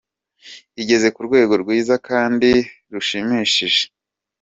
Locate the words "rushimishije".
2.93-3.83